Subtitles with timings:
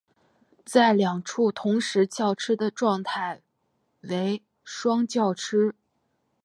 [0.65, 3.43] 在两处同时叫吃的状态
[3.99, 5.75] 为双叫吃。